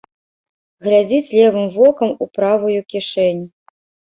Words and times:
Глядзіць 0.87 1.33
левым 1.37 1.67
вокам 1.77 2.17
у 2.25 2.29
правую 2.39 2.79
кішэнь. 2.95 3.43